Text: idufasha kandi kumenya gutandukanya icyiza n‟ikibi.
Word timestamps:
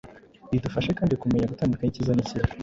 idufasha 0.57 0.91
kandi 0.99 1.19
kumenya 1.21 1.49
gutandukanya 1.51 1.91
icyiza 1.91 2.13
n‟ikibi. 2.15 2.49